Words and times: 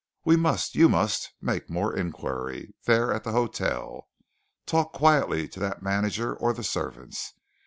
We 0.25 0.35
must 0.35 0.73
you 0.73 0.89
must 0.89 1.31
make 1.41 1.69
more 1.69 1.95
inquiry 1.95 2.73
there 2.85 3.13
at 3.13 3.23
the 3.23 3.33
hotel. 3.33 4.09
Talk 4.65 4.93
quietly 4.93 5.47
to 5.49 5.59
that 5.59 5.83
manager 5.83 6.35
or 6.35 6.53
the 6.53 6.63
servants. 6.63 7.33